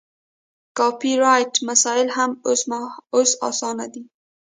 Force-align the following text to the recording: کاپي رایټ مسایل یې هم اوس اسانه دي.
کاپي 0.77 1.11
رایټ 1.23 1.53
مسایل 1.69 2.07
یې 2.09 2.15
هم 2.17 2.31
اوس 3.17 3.31
اسانه 3.49 3.85
دي. 3.93 4.03